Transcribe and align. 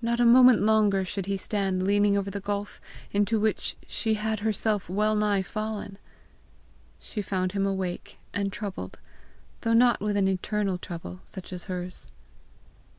Not 0.00 0.20
a 0.20 0.24
moment 0.24 0.62
longer 0.62 1.04
should 1.04 1.26
he 1.26 1.36
stand 1.36 1.82
leaning 1.82 2.16
over 2.16 2.30
the 2.30 2.40
gulf 2.40 2.80
into 3.10 3.38
which 3.38 3.76
she 3.86 4.14
had 4.14 4.40
herself 4.40 4.88
well 4.88 5.14
nigh 5.14 5.42
fallen! 5.42 5.98
She 6.98 7.20
found 7.20 7.52
him 7.52 7.66
awake, 7.66 8.18
and 8.32 8.50
troubled, 8.50 8.98
though 9.60 9.74
not 9.74 10.00
with 10.00 10.16
an 10.16 10.28
eternal 10.28 10.78
trouble 10.78 11.20
such 11.24 11.52
as 11.52 11.64
hers. 11.64 12.08